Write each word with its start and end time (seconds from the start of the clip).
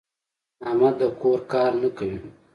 احمد 0.69 0.93
د 1.01 1.03
کور 1.21 1.39
کار 1.51 1.71
نه 1.81 1.89
کوي. 1.97 2.17